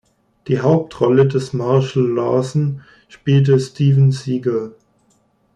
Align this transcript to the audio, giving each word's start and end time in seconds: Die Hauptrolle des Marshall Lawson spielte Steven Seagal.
Die 0.47 0.59
Hauptrolle 0.59 1.27
des 1.27 1.53
Marshall 1.53 2.07
Lawson 2.11 2.81
spielte 3.07 3.59
Steven 3.59 4.11
Seagal. 4.11 4.71